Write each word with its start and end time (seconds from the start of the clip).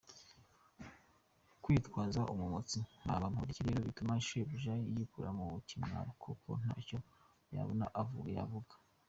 Kwitwaza 1.63 2.21
umumotsi 2.33 2.79
nka 3.03 3.15
Bamporiki 3.21 3.65
rero 3.67 3.79
bituma 3.87 4.13
shebuja 4.25 4.73
yikura 4.93 5.29
mu 5.37 5.45
kimwaro 5.67 6.11
kuko 6.23 6.49
ntacyo 6.61 6.97
yabona 7.55 7.85
yavuga. 8.37 8.73